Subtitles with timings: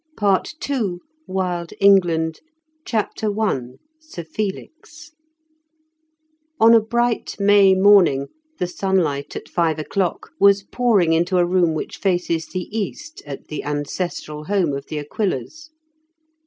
[0.17, 0.97] Part II
[1.27, 2.39] WILD ENGLAND
[2.85, 5.11] CHAPTER I SIR FELIX
[6.59, 11.75] On a bright May morning, the sunlight, at five o'clock, was pouring into a room
[11.75, 15.69] which face the east at the ancestral home of the Aquilas.